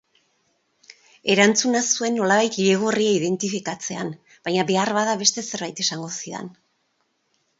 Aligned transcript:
Erantzuna 1.33 1.81
zuen 1.97 2.17
nolabait 2.21 2.57
ilegorria 2.63 3.11
identifikatzean, 3.17 4.09
baina 4.49 4.65
beharbada 4.71 5.15
beste 5.21 5.45
zerbait 5.51 5.83
esango 5.87 6.09
zidan. 6.23 6.49